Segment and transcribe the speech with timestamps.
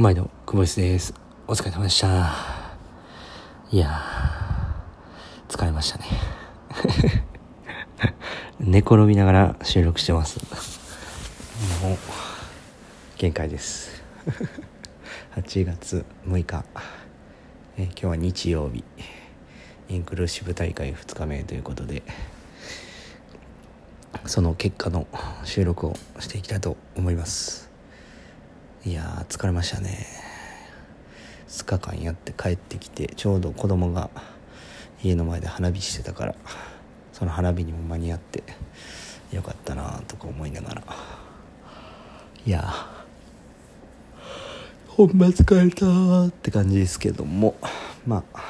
[0.00, 1.12] 毎度、久保井です。
[1.48, 2.32] お疲れ様でした。
[3.72, 6.04] いやー、疲れましたね。
[8.60, 10.38] 寝転びながら収録してます。
[11.82, 11.98] もう、
[13.16, 14.00] 限界です。
[15.34, 16.64] 8月6日、
[17.76, 18.84] え今日は日曜日、
[19.88, 22.04] インクルーシブ大会2日目ということで、
[24.26, 25.08] その結果の
[25.42, 27.67] 収録をしていきたいと思います。
[28.86, 30.06] いや疲れましたね。
[31.48, 34.08] 2日間やって帰ってきてちょうど子供が
[35.02, 36.34] 家の前で花火してたから
[37.12, 38.44] その花火にも間に合って
[39.32, 40.82] よかったなとか思いながら。
[42.46, 42.72] いや
[44.86, 47.56] ほんま疲れたって感じですけども
[48.06, 48.44] まあ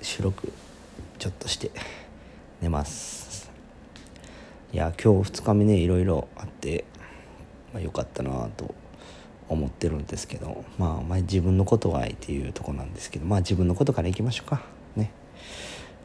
[0.00, 0.52] 収録
[1.18, 1.72] ちょっとして
[2.62, 3.50] 寝ます。
[4.72, 6.84] いや今日2日目ねいろいろあって、
[7.72, 8.74] まあ、よかったなと
[9.48, 14.62] 思ってるんですけど、まあ、まあ自分のことはっていうとこなんですけどまあ自分のことからいきましょうか。
[14.96, 15.10] ね。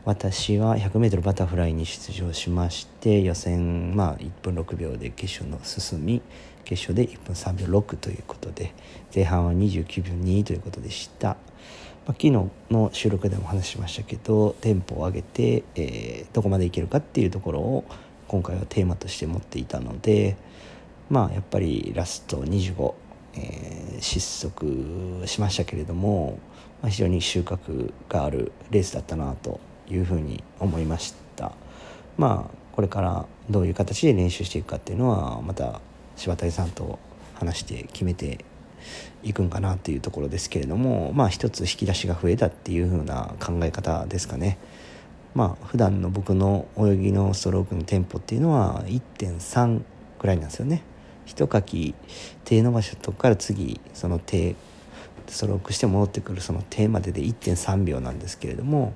[0.03, 6.21] 私は 100m バタフライに出場しまして予選、まあ、1分6秒で決勝の進み
[6.63, 8.73] 決勝で1分3秒6ということで
[9.13, 11.37] 前半は29秒2ということでした、まあ、
[12.07, 12.31] 昨日
[12.71, 17.85] の収録でも話しましたけどテンポを上げて、えー、どこまでいけるかっていうところを
[18.27, 20.35] 今回はテーマとして持っていたので
[21.11, 22.93] まあやっぱりラスト25
[23.35, 26.39] えー、失速しましたけれども、
[26.81, 31.53] まあ、非常に収穫があるレースだったなというふうに思いました。
[32.17, 35.81] まあこれからどういう形で練習していくかっていうのはまた
[36.15, 36.99] 柴谷さんと
[37.35, 38.45] 話して決めて
[39.23, 44.57] いくんかなというところですけれどもまあ一つ引き出しが増えたっていうふうな考え方ですかね。
[45.33, 49.81] まあ普段の僕の泳ぎのストロークのテンポっていうのは1.3
[50.19, 50.83] ぐらいなんですよね。
[51.25, 51.93] 一かき
[52.45, 54.55] 手伸ばしたとこから次その手
[55.27, 58.93] ストロークして戻ってくるその手までで1.3秒なんですけれども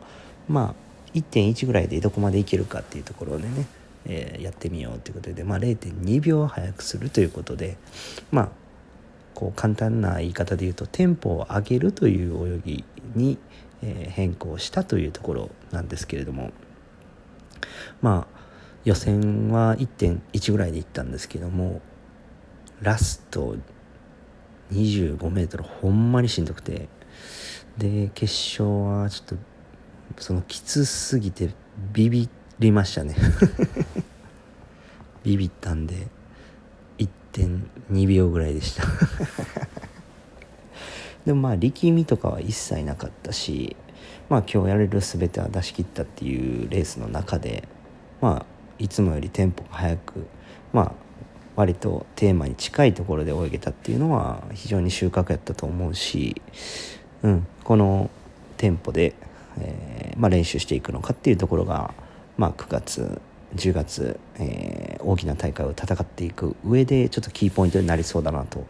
[0.48, 3.68] まあ1.1ぐらいでどこまでいけるかっていうところでね、
[4.06, 7.78] えー、やってみようということで、まあ、0.2秒早くするということで
[8.32, 8.50] まあ
[9.34, 12.86] こう簡単な言い方で言うとテンポを上げるという泳ぎ
[13.16, 13.38] に、
[13.82, 16.52] えー、変更したというところなんですけれども
[18.02, 18.36] まあ
[18.84, 21.82] 予選は1.1ぐらいでいったんですけども
[22.82, 23.56] ラスト
[24.72, 26.88] 25メートルほんまにしんどくて。
[27.78, 29.36] で決勝はちょっと
[30.22, 31.50] そのきつすぎて
[31.92, 33.16] ビビりましたね。
[35.24, 36.08] ビビったんで
[36.98, 38.84] 1.2秒ぐらいでした。
[41.26, 43.76] でもまあ力みとかは一切なかったし
[44.30, 47.68] まあ今日やれる全ては出し切ったっていうレースの中で
[48.22, 48.46] まあ
[48.78, 50.28] いつもよりテンポが速く
[50.72, 50.92] まあ
[51.56, 56.42] 割とテーマに近いところで泳げたっていうのは非常に収穫やったと思うし、
[57.24, 58.10] うん、この
[58.58, 59.16] テンポで、
[59.60, 61.94] えー、まあ、練習していくのかっていうところが、
[62.38, 63.22] まあ、9月
[63.56, 68.66] 10月、えー、大きな大会を戦っていく上でちょっとキーポイントになりそうだなと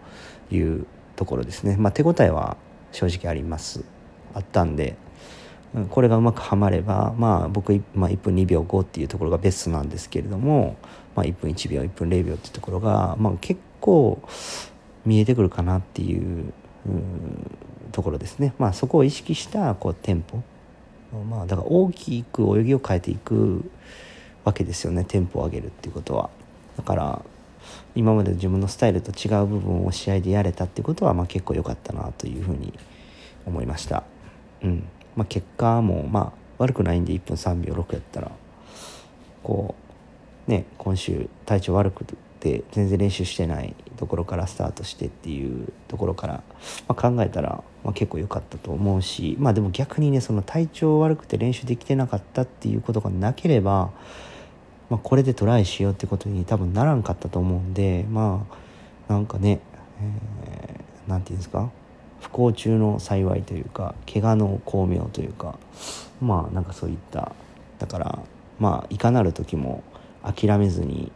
[0.52, 0.86] いう
[1.16, 2.58] ところですね、まあ、手応えは
[2.92, 3.84] 正直あります。
[4.34, 4.98] あったんで
[5.90, 10.78] これがうまくはまれば、まあ、僕、まあ、1分2秒5っていうところがベストなんですけれども、
[11.16, 14.22] まあ、1分1秒1分0秒っていうところが、まあ、結構
[15.06, 16.54] 見えてくるかなっていう
[17.92, 20.42] ところですね、まあ、そこを意識したこうテンポ、
[21.30, 23.70] まあ、だから大きく泳ぎを変えていく
[24.46, 26.30] わけですよねテンポを上げるっていうことは。
[26.78, 27.22] だから
[27.96, 32.74] 今まで自分のスタイルと違う部分を試合でやれたっていうことは、まあ、結構良かったなというふうに
[33.46, 34.04] 思いました。
[34.62, 34.88] うん。
[35.16, 38.32] まあ、結果もまあ悪くないんで1分3秒6やったら
[39.44, 39.76] こ
[40.48, 42.06] うね今週体調悪く
[42.40, 46.44] て全然練習してないところからスタートしてっていうところから、
[46.88, 53.92] まあ、考えたら、まあ、結構良かったと思うしまあでも逆にねその体調悪くて練習できてなかったっていうことがなければ、
[54.90, 58.46] まあ、これでトライしようってことに多分ならんかったと思うんでま
[59.10, 59.60] あなんかね、
[60.02, 61.70] えー、ていうんですか？
[62.26, 65.60] 不幸中の幸いというか怪我の巧妙というか
[66.22, 67.34] まあなんかそういった。
[67.78, 68.20] だから
[68.60, 69.84] まあいかなる時も
[70.24, 71.12] 諦めずに、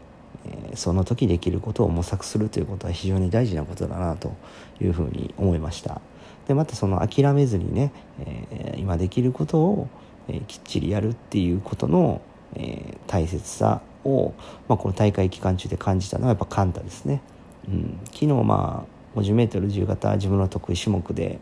[0.46, 4.34] えー、その時できることを模索するということは非常に大事なことだなと
[4.82, 6.02] いうふうに思いました。
[6.48, 9.88] でまたその諦めずにね、えー、今できることを、
[10.28, 12.22] えー、きっちりやるっていうことの、
[12.56, 14.34] え大切さを、
[14.68, 17.22] まあ、この大会期間中で感じたのはやっぱカンタですね、
[17.68, 21.40] うん、昨日まあ 50m 自由形自分の得意種目で、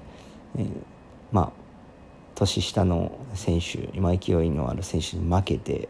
[0.57, 0.69] えー、
[1.31, 1.67] まあ
[2.35, 5.89] 年下の選手今勢いのある選手に負けて、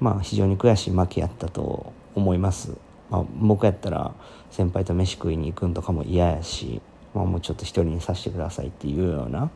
[0.00, 2.72] まあ、非常に悔しい負けやったと思います、
[3.10, 4.12] まあ、僕やったら
[4.50, 6.80] 先輩と飯食いに行くんとかも嫌やし、
[7.14, 9.50] まあ、もうちょっと一人にさせてくださいっていうような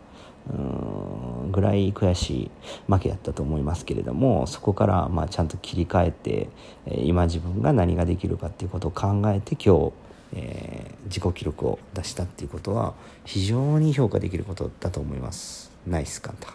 [1.51, 2.51] ぐらい悔しい
[2.89, 6.49] 負けやったと思いますけれどもそこからまあちゃんと切り替えて
[6.87, 9.93] 今自分が何ができるかっていうことを考えて今日、
[10.35, 12.95] えー、自己記録を出したっていうことは
[13.25, 15.71] 非常に評価できることだと思います。
[15.87, 16.55] ナイスカンタ。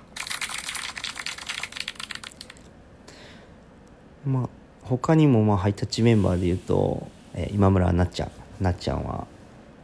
[4.26, 4.50] まあ
[4.84, 8.32] 他にもまあハイタッチメンバーでいうと、えー、今村なっちゃん。
[8.60, 9.28] なっちゃんは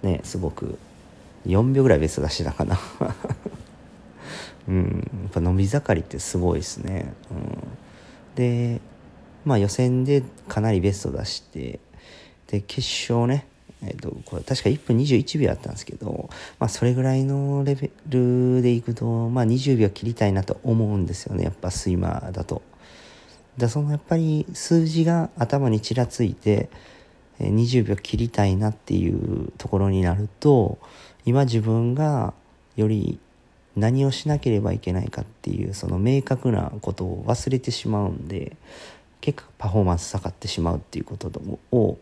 [0.01, 0.77] ねすごく
[1.45, 2.79] 4秒ぐらいベスト出してたかな。
[4.67, 7.57] うん、やっぱ伸び盛りってすごいですね、うん、
[8.35, 8.79] で
[9.43, 11.81] まあ予選でかなりベスト出して
[12.47, 13.45] で決勝ね
[13.85, 22.61] えーと、これ確か1分21秒あったんですけど、まあ、それぐらいのレベルでいくと、まあ、20秒切りたいなと思うんですよねやっぱスイマーだと。
[23.57, 26.69] だそのやっぱり数字が頭にちらついて
[27.39, 30.79] 20秒切りたいなっていうところになると
[31.25, 32.33] 今自分が
[32.75, 33.19] より
[33.75, 38.55] 何をしなければいけないかっていうその明確なことを忘れてしまうんで
[39.21, 41.31] 結果パフォーマンス下がってしまうっていうこと
[41.71, 41.97] を、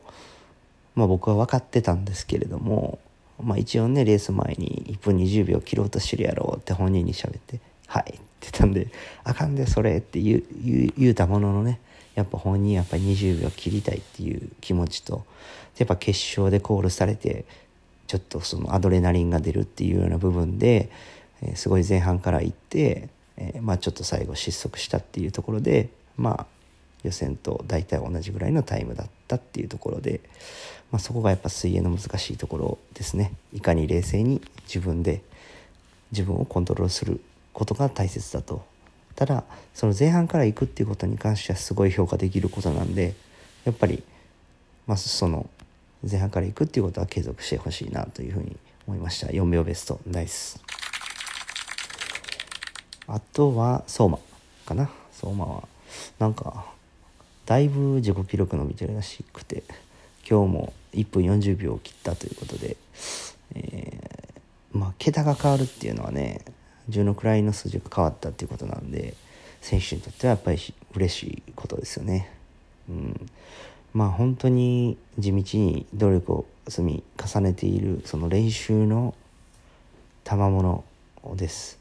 [0.96, 3.00] まあ、僕は分かってたんですけれども、
[3.42, 8.88] まあ、一応ねレース前に1分20秒切ろうとしてるやろうって本人に喋って「はい」って言ったんで
[9.24, 10.44] 「あかんでそれ」って言う
[10.98, 11.80] 言うたもののね
[12.16, 15.26] やっぱ本人やっぱり20秒切りたいっていう気持ちと
[15.78, 17.46] やっぱ決勝でコールされて
[18.08, 20.90] ちょっとそのアドレナリンが出るっていうような部分で、
[21.42, 23.08] えー、すごい前半から行って、
[23.38, 26.46] えー、まあ、ちょっと最後失速したっていうところでまあ
[27.04, 29.21] 予選と大体同じぐらいのタイムだった。
[29.36, 30.22] っていうところで、
[30.92, 33.34] まあ、そこがやっぱ水泳の難しいところですね。
[33.54, 35.22] いかに冷静に自分で
[36.12, 37.22] 自分をコントロールする
[37.54, 38.64] ことが大切だと。
[39.16, 39.44] ただ
[39.74, 43.14] その前半から行くっていうことに関してはすごい評価できることなんで
[43.66, 44.04] やっぱり
[44.88, 45.50] まずその
[46.10, 48.58] 前半から行くっていうことは継続してほしいなというふうに
[48.88, 49.28] 思いました。
[49.28, 50.62] 4秒ベストナイス。
[53.08, 54.20] あとは相馬
[54.66, 54.90] かな。
[55.12, 55.68] 相馬は
[56.18, 56.66] なんか
[57.46, 59.64] だいぶ自己記録伸びてるらしくて
[60.30, 62.78] 今日も1分40秒を切ったということで、
[63.56, 66.46] えー、まあ桁が変わるっていうのはね
[66.90, 69.16] 10の位の数字が変わったっていうことなんで
[69.62, 70.60] 選手にとってはやっぱり
[70.96, 72.32] 嬉しいことですよね。
[72.90, 73.30] うん、
[73.94, 79.14] まあ本当に地道に努力を積み重ねているその練習の
[80.24, 80.84] 賜物
[81.36, 81.80] です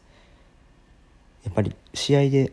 [1.45, 2.53] やっぱり試合で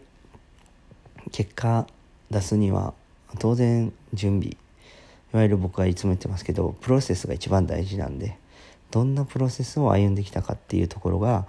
[1.31, 1.87] 結果
[2.31, 2.93] 出すには
[3.39, 4.57] 当然準備
[5.33, 8.37] いわゆる僕はいつも言ってますけどプロセスが一番大事なんで
[8.91, 11.45] どんなプロセスを歩んできたかっていうところが、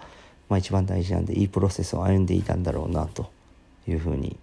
[0.49, 3.31] まあ、一番大事なんでいいプロセスを歩んでいたんだろうなと
[3.87, 4.37] いうふうに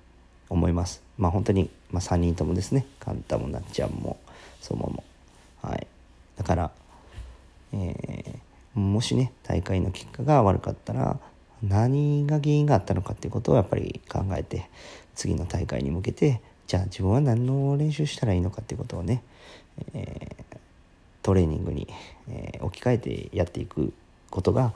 [0.50, 1.02] 思います。
[1.18, 4.18] まあ本当に、まあ、3人ともですねカンタもなっちゃんも
[4.62, 5.04] そもも。
[5.62, 5.88] はい。
[6.38, 6.72] だから、
[7.74, 11.20] えー、もしね大会の結果が悪かったら
[11.64, 14.70] 何が原因があったのかっていうことをやっぱり考えて
[15.16, 19.24] 次の大会に向けてじゃあ自分は何の練習したらいいのかっていうことをね、
[19.94, 20.58] えー、
[21.22, 21.88] トレーニングに、
[22.28, 23.94] えー、置き換えてやっていく
[24.30, 24.74] ことが、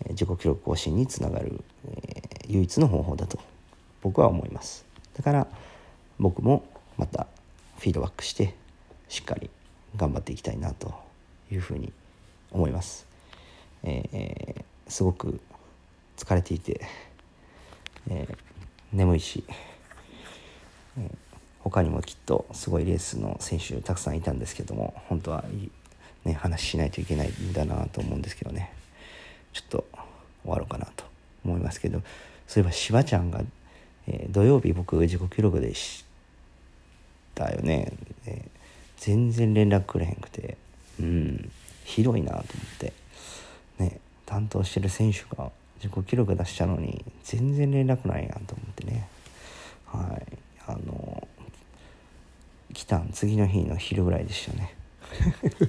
[0.00, 3.38] え自己記録更新につながる、え唯一の方法だと
[4.02, 4.84] 僕は思います。
[5.16, 5.46] だから
[6.18, 6.64] 僕も
[6.96, 7.26] また
[7.78, 8.54] フィードバックして
[9.08, 9.50] しっかり
[9.96, 10.94] 頑張っていきたいなと
[11.50, 11.92] いうふうに
[12.50, 13.06] 思います。
[13.82, 15.40] えー、すごく
[16.16, 16.80] 疲れていて、
[18.08, 18.47] えー、
[18.92, 19.44] 眠いし、
[20.98, 21.10] えー、
[21.60, 25.44] 他にもきっとすごいレースの選手たくさんいたんですけども本当は、
[26.24, 28.72] ね、話しないといけないんだなと思うんですけどね。
[29.52, 29.84] ちょっと
[30.42, 31.04] 終わろうかなと
[31.44, 32.02] 思いますけど。
[32.46, 33.42] そういえばしばちゃんが
[34.10, 36.04] えー、土曜日僕自己記録でし
[37.34, 37.92] たよね、
[38.24, 38.48] えー、
[38.96, 40.56] 全然連絡くれへんくて。
[40.98, 41.50] うん。
[41.84, 42.46] ひどいなと思っ
[42.78, 42.92] て。
[43.78, 45.50] ね担当してる選手が
[45.82, 49.08] 自己記録出したのに全然連絡ないやんと思ってね。
[49.86, 50.38] はい。
[50.66, 51.26] あの
[52.74, 54.74] 来たん次の日の昼ぐらいでしたね。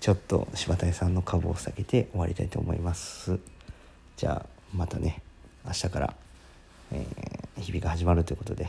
[0.00, 3.40] ちょっと柴田さんの株を下げて終わりたいと思います。
[4.16, 5.22] じゃあまたね。
[5.64, 6.14] 明日から、
[6.92, 8.68] えー、日々が始まるということで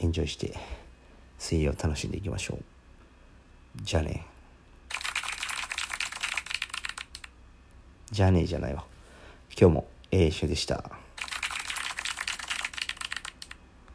[0.00, 0.56] エンジョイして
[1.38, 2.62] 水泳を楽しんでいきましょう。
[3.82, 4.31] じゃあね。
[8.12, 8.84] じゃあねじゃないわ。
[9.58, 10.84] 今日も A 種でした。